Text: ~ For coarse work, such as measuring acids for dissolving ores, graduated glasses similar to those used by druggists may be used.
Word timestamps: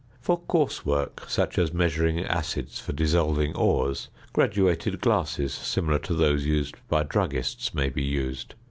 ~ 0.15 0.19
For 0.19 0.39
coarse 0.41 0.83
work, 0.83 1.25
such 1.29 1.59
as 1.59 1.71
measuring 1.71 2.25
acids 2.25 2.79
for 2.79 2.91
dissolving 2.91 3.53
ores, 3.55 4.09
graduated 4.33 4.99
glasses 4.99 5.53
similar 5.53 5.99
to 5.99 6.15
those 6.15 6.43
used 6.43 6.73
by 6.89 7.03
druggists 7.03 7.75
may 7.75 7.89
be 7.89 8.01
used. 8.01 8.55